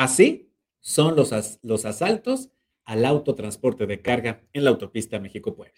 Así 0.00 0.50
son 0.80 1.14
los, 1.14 1.58
los 1.62 1.84
asaltos 1.84 2.48
al 2.86 3.04
autotransporte 3.04 3.84
de 3.84 4.00
carga 4.00 4.40
en 4.54 4.64
la 4.64 4.70
autopista 4.70 5.18
México-Puebla. 5.18 5.74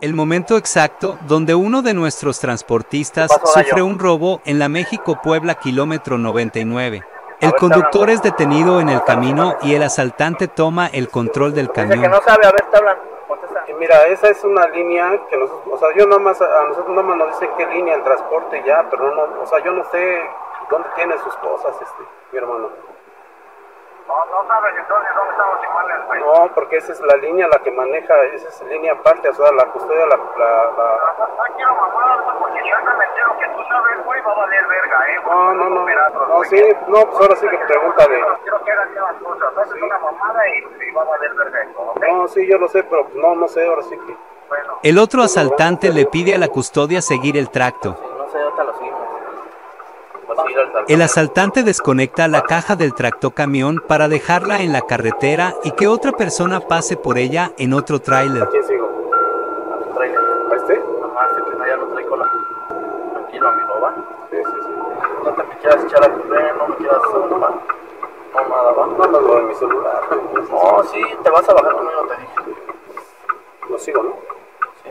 El 0.00 0.14
momento 0.14 0.56
exacto 0.56 1.18
donde 1.26 1.56
uno 1.56 1.82
de 1.82 1.92
nuestros 1.92 2.38
transportistas 2.38 3.28
sufre 3.52 3.82
un 3.82 3.98
robo 3.98 4.40
en 4.44 4.60
la 4.60 4.68
México-Puebla 4.68 5.56
kilómetro 5.56 6.16
99. 6.16 7.02
El 7.40 7.52
conductor 7.54 8.08
es 8.08 8.22
detenido 8.22 8.80
en 8.80 8.88
el 8.88 9.02
camino 9.02 9.56
y 9.62 9.74
el 9.74 9.82
asaltante 9.82 10.46
toma 10.46 10.86
el 10.86 11.08
control 11.08 11.54
del 11.54 11.72
camión. 11.72 12.02
que 12.02 12.08
no 12.08 12.22
sabe, 12.22 12.46
a 12.46 12.52
ver, 12.52 12.66
te 12.70 12.76
hablan. 12.76 12.98
Mira, 13.80 14.06
esa 14.06 14.28
es 14.28 14.44
una 14.44 14.68
línea 14.68 15.20
que 15.28 15.36
nosotros, 15.36 15.74
o 15.74 15.78
sea, 15.78 15.88
yo 15.96 16.06
nomás, 16.06 16.40
a 16.40 16.64
nosotros 16.68 16.94
nomás 16.94 17.16
nos 17.16 17.32
dicen 17.32 17.50
qué 17.58 17.66
línea 17.66 17.96
el 17.96 18.04
transporte 18.04 18.62
ya, 18.64 18.86
pero 18.88 19.12
no, 19.12 19.42
o 19.42 19.46
sea, 19.46 19.58
yo 19.64 19.72
no 19.72 19.84
sé 19.90 20.22
dónde 20.70 20.88
tiene 20.94 21.18
sus 21.18 21.36
cosas, 21.36 21.80
este, 21.80 22.02
mi 22.32 22.38
hermano. 22.38 22.70
No, 24.06 24.14
no 24.26 24.46
sabes 24.46 24.74
entonces 24.76 25.10
dónde 25.14 25.30
están 25.30 25.48
los 25.48 25.64
iguales, 25.64 26.06
güey. 26.06 26.20
No, 26.20 26.54
porque 26.54 26.76
esa 26.76 26.92
es 26.92 27.00
la 27.00 27.16
línea 27.16 27.48
la 27.48 27.58
que 27.60 27.70
maneja, 27.70 28.22
esa 28.24 28.48
es 28.48 28.62
línea 28.62 28.92
aparte, 28.92 29.30
o 29.30 29.34
sea, 29.34 29.50
la 29.52 29.64
custodia, 29.66 30.06
la... 30.06 30.16
la, 30.16 30.46
la... 30.76 31.26
No 31.26 31.56
quiero 31.56 31.74
mamar, 31.74 32.38
porque 32.38 32.60
me 32.60 33.04
entero 33.04 33.38
que 33.38 33.48
tú 33.48 33.62
sabes, 33.68 34.04
güey, 34.04 34.20
va 34.20 34.32
a 34.32 34.34
valer 34.34 34.66
verga, 34.66 35.06
eh. 35.08 35.20
No, 35.24 35.54
no, 35.54 35.70
no, 35.70 35.86
no, 36.28 36.44
sí, 36.44 36.62
no, 36.88 37.06
pues 37.06 37.20
ahora 37.20 37.36
sí 37.36 37.48
que 37.48 37.58
pregúntale. 37.58 38.24
Quiero 38.42 38.64
que 38.64 38.72
hagan 38.72 38.90
bien 38.90 39.02
las 39.02 39.22
cosas, 39.22 39.56
haces 39.56 39.82
una 39.82 39.98
mamada 39.98 40.48
y, 40.48 40.90
va 40.92 41.02
a 41.02 41.04
valer 41.04 41.34
verga 41.34 41.62
esto, 41.62 41.80
¿ok? 41.80 42.04
No, 42.06 42.28
sí, 42.28 42.46
yo 42.46 42.58
lo 42.58 42.68
sé, 42.68 42.82
pero 42.84 43.04
pues 43.04 43.16
no, 43.16 43.34
no 43.34 43.48
sé, 43.48 43.66
ahora 43.66 43.82
sí 43.82 43.98
que... 44.06 44.16
El 44.82 44.98
otro 44.98 45.22
asaltante 45.22 45.90
le 45.90 46.04
pide 46.04 46.34
a 46.34 46.38
la 46.38 46.48
custodia 46.48 47.00
seguir 47.00 47.38
el 47.38 47.50
tracto. 47.50 47.96
No 48.18 48.28
sé, 48.28 48.38
ahorita 48.38 48.64
lo 48.64 48.74
seguimos. 48.74 49.14
El 50.88 51.02
asaltante 51.02 51.62
desconecta 51.62 52.28
la 52.28 52.42
caja 52.42 52.76
del 52.76 52.94
tractocamión 52.94 53.82
para 53.86 54.08
dejarla 54.08 54.60
en 54.60 54.72
la 54.72 54.82
carretera 54.82 55.54
y 55.64 55.72
que 55.72 55.88
otra 55.88 56.12
persona 56.12 56.60
pase 56.60 56.96
por 56.96 57.18
ella 57.18 57.52
en 57.58 57.72
otro 57.72 58.00
tráiler. 58.00 58.42
¿A 58.42 58.48
quién 58.48 58.64
sigo? 58.64 59.10
¿A 59.72 59.84
tu 59.84 59.94
trailer? 59.94 60.20
¿A 60.20 60.56
este? 60.56 60.74
Ajá, 60.74 61.28
este 61.30 61.50
que 61.50 61.56
no, 61.56 61.66
ya 61.66 61.76
lo. 61.76 61.94
Tranquilo, 61.94 63.48
amigo, 63.48 63.80
¿va? 63.80 63.94
Sí, 64.30 64.36
sí, 64.36 64.52
sí. 64.62 64.70
No 65.24 65.30
te 65.32 65.42
me 65.42 65.56
quieras 65.58 65.84
echar 65.84 66.04
a 66.04 66.12
correr, 66.12 66.56
no 66.56 66.68
me 66.68 66.76
quieras 66.76 66.98
hacer 66.98 67.20
mamada, 68.34 68.72
¿va? 68.72 68.86
No, 68.86 69.06
no, 69.06 69.20
lo 69.20 69.34
de 69.36 69.42
mi 69.42 69.54
celular. 69.54 70.02
No, 70.50 70.84
sí, 70.84 71.02
te 71.22 71.30
vas 71.30 71.48
a 71.48 71.54
bajar 71.54 71.72
conmigo, 71.72 72.06
te 72.06 72.16
dije. 72.20 72.60
Lo 73.70 73.78
sigo, 73.78 74.02
¿no? 74.02 74.16
Sí, 74.82 74.90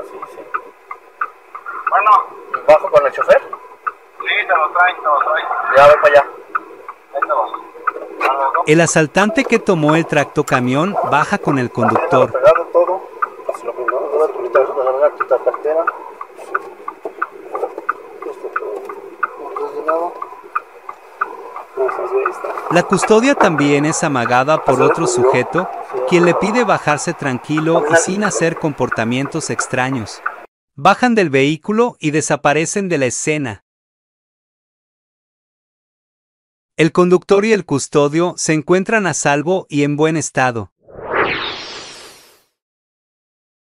así, 0.00 0.20
sí. 0.32 0.40
Bueno. 1.90 2.10
¿Bajo 2.66 2.90
con 2.90 3.04
el 3.04 3.12
chofer? 3.12 3.42
Ya, 5.76 5.86
voy 5.86 5.96
para 6.02 6.14
allá. 6.14 6.24
El 8.66 8.80
asaltante 8.80 9.44
que 9.44 9.58
tomó 9.58 9.94
el 9.96 10.06
tractocamión 10.06 10.96
baja 11.10 11.38
con 11.38 11.58
el 11.58 11.70
conductor. 11.70 12.32
Está. 12.34 12.54
La 22.70 22.82
custodia 22.82 23.34
también 23.34 23.84
es 23.84 24.02
amagada 24.02 24.64
por 24.64 24.80
otro 24.82 25.06
sujeto, 25.06 25.68
quien 26.08 26.24
le 26.24 26.34
pide 26.34 26.64
bajarse 26.64 27.14
tranquilo 27.14 27.84
y 27.90 27.96
sin 27.96 28.24
hacer 28.24 28.58
comportamientos 28.58 29.50
extraños. 29.50 30.22
Bajan 30.74 31.14
del 31.14 31.30
vehículo 31.30 31.96
y 32.00 32.10
desaparecen 32.10 32.88
de 32.88 32.98
la 32.98 33.06
escena. 33.06 33.63
El 36.76 36.90
conductor 36.90 37.44
y 37.44 37.52
el 37.52 37.64
custodio 37.64 38.34
se 38.36 38.52
encuentran 38.52 39.06
a 39.06 39.14
salvo 39.14 39.68
y 39.70 39.84
en 39.84 39.94
buen 39.96 40.16
estado. 40.16 40.72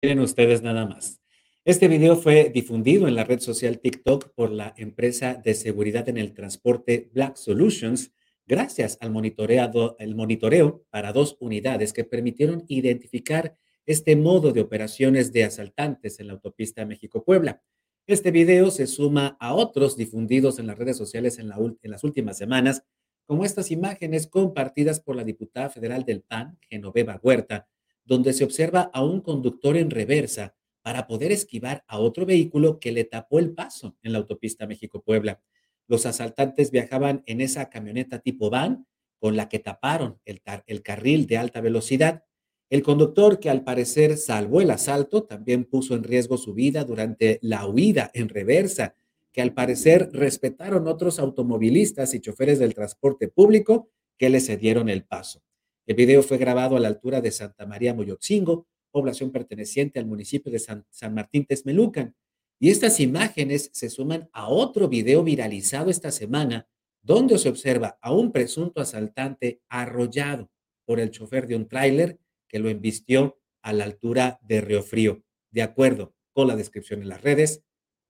Miren 0.00 0.20
ustedes 0.20 0.62
nada 0.62 0.86
más. 0.86 1.20
Este 1.64 1.88
video 1.88 2.14
fue 2.14 2.52
difundido 2.54 3.08
en 3.08 3.16
la 3.16 3.24
red 3.24 3.40
social 3.40 3.80
TikTok 3.80 4.32
por 4.36 4.52
la 4.52 4.74
empresa 4.76 5.34
de 5.34 5.54
seguridad 5.54 6.08
en 6.08 6.18
el 6.18 6.34
transporte 6.34 7.10
Black 7.12 7.34
Solutions, 7.34 8.12
gracias 8.46 8.96
al 9.00 9.10
monitoreo 9.10 10.84
para 10.88 11.12
dos 11.12 11.36
unidades 11.40 11.92
que 11.92 12.04
permitieron 12.04 12.64
identificar 12.68 13.56
este 13.86 14.14
modo 14.14 14.52
de 14.52 14.60
operaciones 14.60 15.32
de 15.32 15.42
asaltantes 15.42 16.20
en 16.20 16.28
la 16.28 16.34
autopista 16.34 16.86
México-Puebla. 16.86 17.60
Este 18.06 18.30
video 18.30 18.70
se 18.70 18.86
suma 18.86 19.34
a 19.40 19.54
otros 19.54 19.96
difundidos 19.96 20.58
en 20.58 20.66
las 20.66 20.76
redes 20.76 20.94
sociales 20.94 21.38
en, 21.38 21.48
la 21.48 21.56
en 21.56 21.90
las 21.90 22.04
últimas 22.04 22.36
semanas, 22.36 22.84
como 23.24 23.46
estas 23.46 23.70
imágenes 23.70 24.26
compartidas 24.26 25.00
por 25.00 25.16
la 25.16 25.24
diputada 25.24 25.70
federal 25.70 26.04
del 26.04 26.20
PAN, 26.20 26.58
Genoveva 26.68 27.18
Huerta, 27.22 27.66
donde 28.04 28.34
se 28.34 28.44
observa 28.44 28.90
a 28.92 29.02
un 29.02 29.22
conductor 29.22 29.78
en 29.78 29.88
reversa 29.88 30.54
para 30.82 31.06
poder 31.06 31.32
esquivar 31.32 31.82
a 31.88 31.98
otro 31.98 32.26
vehículo 32.26 32.78
que 32.78 32.92
le 32.92 33.04
tapó 33.04 33.38
el 33.38 33.54
paso 33.54 33.96
en 34.02 34.12
la 34.12 34.18
autopista 34.18 34.66
México-Puebla. 34.66 35.40
Los 35.88 36.04
asaltantes 36.04 36.70
viajaban 36.70 37.22
en 37.24 37.40
esa 37.40 37.70
camioneta 37.70 38.18
tipo 38.18 38.50
van 38.50 38.86
con 39.18 39.34
la 39.34 39.48
que 39.48 39.60
taparon 39.60 40.20
el 40.26 40.82
carril 40.82 41.26
de 41.26 41.38
alta 41.38 41.62
velocidad. 41.62 42.22
El 42.70 42.82
conductor, 42.82 43.38
que 43.38 43.50
al 43.50 43.62
parecer 43.62 44.16
salvó 44.16 44.60
el 44.60 44.70
asalto, 44.70 45.24
también 45.24 45.64
puso 45.64 45.94
en 45.94 46.02
riesgo 46.02 46.38
su 46.38 46.54
vida 46.54 46.84
durante 46.84 47.38
la 47.42 47.66
huida 47.66 48.10
en 48.14 48.28
reversa, 48.28 48.94
que 49.32 49.42
al 49.42 49.52
parecer 49.52 50.10
respetaron 50.12 50.88
otros 50.88 51.18
automovilistas 51.18 52.14
y 52.14 52.20
choferes 52.20 52.58
del 52.58 52.74
transporte 52.74 53.28
público 53.28 53.90
que 54.16 54.30
le 54.30 54.40
cedieron 54.40 54.88
el 54.88 55.04
paso. 55.04 55.42
El 55.86 55.96
video 55.96 56.22
fue 56.22 56.38
grabado 56.38 56.76
a 56.76 56.80
la 56.80 56.88
altura 56.88 57.20
de 57.20 57.30
Santa 57.30 57.66
María 57.66 57.92
Moyotzingo, 57.94 58.66
población 58.90 59.32
perteneciente 59.32 59.98
al 59.98 60.06
municipio 60.06 60.50
de 60.50 60.60
San, 60.60 60.86
San 60.88 61.14
Martín 61.14 61.44
Texmelucan. 61.44 62.14
Y 62.60 62.70
estas 62.70 63.00
imágenes 63.00 63.70
se 63.72 63.90
suman 63.90 64.30
a 64.32 64.48
otro 64.48 64.88
video 64.88 65.24
viralizado 65.24 65.90
esta 65.90 66.12
semana, 66.12 66.68
donde 67.02 67.36
se 67.38 67.50
observa 67.50 67.98
a 68.00 68.14
un 68.14 68.32
presunto 68.32 68.80
asaltante 68.80 69.60
arrollado 69.68 70.48
por 70.86 71.00
el 71.00 71.10
chofer 71.10 71.46
de 71.46 71.56
un 71.56 71.68
tráiler 71.68 72.18
que 72.54 72.60
lo 72.60 72.68
embistió 72.68 73.40
a 73.62 73.72
la 73.72 73.82
altura 73.82 74.38
de 74.42 74.60
Río 74.60 74.84
Frío. 74.84 75.24
De 75.50 75.62
acuerdo 75.62 76.14
con 76.32 76.46
la 76.46 76.54
descripción 76.54 77.02
en 77.02 77.08
las 77.08 77.20
redes, 77.20 77.64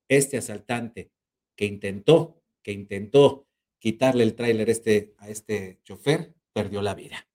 este 0.06 0.36
asaltante 0.36 1.10
que 1.56 1.64
intentó, 1.64 2.42
que 2.62 2.72
intentó 2.72 3.46
quitarle 3.78 4.22
el 4.22 4.34
tráiler 4.34 4.68
este, 4.68 5.14
a 5.16 5.30
este 5.30 5.80
chofer, 5.82 6.34
perdió 6.52 6.82
la 6.82 6.94
vida. 6.94 7.26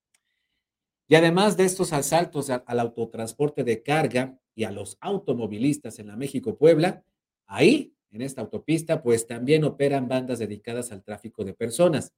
Y 1.08 1.16
además 1.16 1.58
de 1.58 1.66
estos 1.66 1.94
asaltos 1.94 2.52
al 2.52 2.80
autotransporte 2.80 3.64
de 3.64 3.82
carga 3.82 4.40
y 4.54 4.66
a 4.66 4.72
los 4.72 5.00
automovilistas 5.02 5.98
en 5.98 6.10
la 6.10 6.16
México-Puebla, 6.16 7.04
ahí, 7.48 7.96
en 8.12 8.22
esta 8.22 8.42
autopista, 8.42 9.02
pues 9.02 9.26
también 9.26 9.64
operan 9.64 10.08
bandas 10.08 10.38
dedicadas 10.38 10.92
al 10.92 11.04
tráfico 11.04 11.44
de 11.44 11.56
personas. 11.56 12.14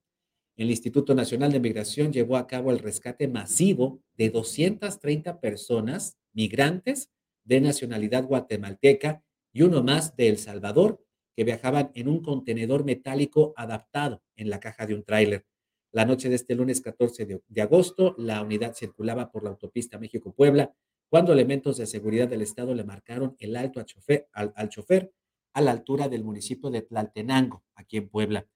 El 0.56 0.70
Instituto 0.70 1.14
Nacional 1.14 1.50
de 1.50 1.60
Migración 1.60 2.12
llevó 2.12 2.36
a 2.36 2.46
cabo 2.46 2.70
el 2.70 2.78
rescate 2.78 3.26
masivo 3.26 4.02
de 4.14 4.28
230 4.28 5.40
personas 5.40 6.18
migrantes 6.34 7.10
de 7.44 7.60
nacionalidad 7.60 8.24
guatemalteca 8.24 9.24
y 9.52 9.62
uno 9.62 9.82
más 9.82 10.14
de 10.16 10.28
El 10.28 10.38
Salvador 10.38 11.02
que 11.34 11.44
viajaban 11.44 11.90
en 11.94 12.08
un 12.08 12.22
contenedor 12.22 12.84
metálico 12.84 13.54
adaptado 13.56 14.22
en 14.36 14.50
la 14.50 14.60
caja 14.60 14.86
de 14.86 14.94
un 14.94 15.04
tráiler. 15.04 15.46
La 15.90 16.04
noche 16.04 16.28
de 16.28 16.34
este 16.34 16.54
lunes 16.54 16.80
14 16.82 17.40
de, 17.46 17.62
agosto, 17.62 18.14
la 18.18 18.42
unidad 18.42 18.74
circulaba 18.74 19.30
por 19.30 19.44
la 19.44 19.50
autopista 19.50 19.98
México-Puebla 19.98 20.74
cuando 21.08 21.32
elementos 21.32 21.78
de 21.78 21.86
seguridad 21.86 22.28
del 22.28 22.42
Estado 22.42 22.74
le 22.74 22.84
marcaron 22.84 23.36
el 23.38 23.56
alto 23.56 23.80
a 23.80 23.84
chofer, 23.84 24.28
al, 24.32 24.52
al 24.56 24.68
chofer 24.68 25.12
a 25.54 25.60
la 25.60 25.70
altura 25.70 26.08
del 26.08 26.24
municipio 26.24 26.70
de 26.70 26.82
Tlaltenango, 26.82 27.62
aquí 27.74 27.98
en 27.98 28.08
Puebla. 28.08 28.46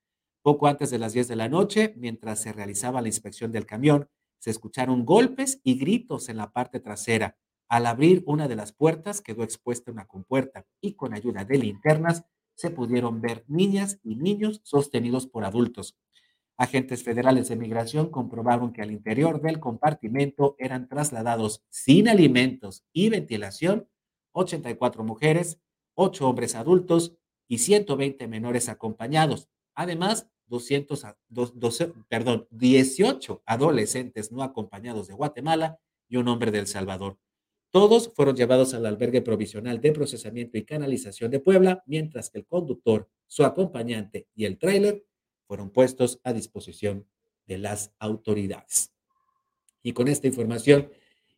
Poco 0.46 0.68
antes 0.68 0.90
de 0.92 1.00
las 1.00 1.12
10 1.12 1.26
de 1.26 1.34
la 1.34 1.48
noche, 1.48 1.92
mientras 1.96 2.40
se 2.40 2.52
realizaba 2.52 3.02
la 3.02 3.08
inspección 3.08 3.50
del 3.50 3.66
camión, 3.66 4.08
se 4.38 4.50
escucharon 4.50 5.04
golpes 5.04 5.60
y 5.64 5.76
gritos 5.76 6.28
en 6.28 6.36
la 6.36 6.52
parte 6.52 6.78
trasera. 6.78 7.36
Al 7.68 7.84
abrir 7.84 8.22
una 8.26 8.46
de 8.46 8.54
las 8.54 8.70
puertas, 8.70 9.20
quedó 9.20 9.42
expuesta 9.42 9.90
una 9.90 10.06
compuerta 10.06 10.64
y 10.80 10.94
con 10.94 11.14
ayuda 11.14 11.44
de 11.44 11.58
linternas 11.58 12.26
se 12.54 12.70
pudieron 12.70 13.20
ver 13.20 13.44
niñas 13.48 13.98
y 14.04 14.14
niños 14.14 14.60
sostenidos 14.62 15.26
por 15.26 15.44
adultos. 15.44 15.98
Agentes 16.56 17.02
federales 17.02 17.48
de 17.48 17.56
migración 17.56 18.08
comprobaron 18.08 18.72
que 18.72 18.82
al 18.82 18.92
interior 18.92 19.42
del 19.42 19.58
compartimento 19.58 20.54
eran 20.60 20.86
trasladados 20.86 21.64
sin 21.70 22.08
alimentos 22.08 22.84
y 22.92 23.08
ventilación 23.08 23.88
84 24.30 25.02
mujeres, 25.02 25.58
8 25.94 26.28
hombres 26.28 26.54
adultos 26.54 27.16
y 27.48 27.58
120 27.58 28.28
menores 28.28 28.68
acompañados. 28.68 29.48
Además, 29.74 30.30
200, 30.48 31.06
12, 31.28 31.92
perdón, 32.08 32.46
18 32.50 33.42
adolescentes 33.46 34.32
no 34.32 34.42
acompañados 34.42 35.08
de 35.08 35.14
Guatemala 35.14 35.78
y 36.08 36.16
un 36.16 36.28
hombre 36.28 36.50
de 36.50 36.60
El 36.60 36.66
Salvador. 36.66 37.18
Todos 37.70 38.12
fueron 38.14 38.36
llevados 38.36 38.72
al 38.74 38.86
albergue 38.86 39.20
provisional 39.20 39.80
de 39.80 39.92
procesamiento 39.92 40.56
y 40.56 40.64
canalización 40.64 41.30
de 41.30 41.40
Puebla, 41.40 41.82
mientras 41.86 42.30
que 42.30 42.38
el 42.38 42.46
conductor, 42.46 43.10
su 43.26 43.44
acompañante 43.44 44.28
y 44.34 44.44
el 44.44 44.56
tráiler 44.58 45.04
fueron 45.46 45.70
puestos 45.70 46.20
a 46.24 46.32
disposición 46.32 47.06
de 47.46 47.58
las 47.58 47.92
autoridades. 47.98 48.92
Y 49.82 49.92
con 49.92 50.08
esta 50.08 50.26
información 50.26 50.90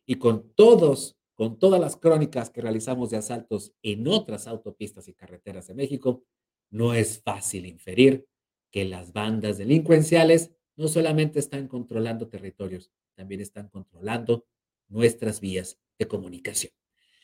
y 0.05 0.15
con 0.15 0.53
todos, 0.53 1.17
con 1.33 1.59
todas 1.59 1.81
las 1.81 1.97
crónicas 1.97 2.49
que 2.49 2.61
realizamos 2.61 3.09
de 3.09 3.17
asaltos 3.17 3.73
en 3.81 4.07
otras 4.07 4.47
autopistas 4.47 5.07
y 5.07 5.13
carreteras 5.13 5.67
de 5.67 5.75
México, 5.75 6.23
no 6.69 6.93
es 6.93 7.21
fácil 7.21 7.65
inferir 7.65 8.28
que 8.71 8.85
las 8.85 9.13
bandas 9.13 9.57
delincuenciales 9.57 10.51
no 10.75 10.87
solamente 10.87 11.39
están 11.39 11.67
controlando 11.67 12.29
territorios, 12.29 12.91
también 13.15 13.41
están 13.41 13.67
controlando 13.69 14.45
nuestras 14.87 15.41
vías 15.41 15.79
de 15.97 16.07
comunicación. 16.07 16.78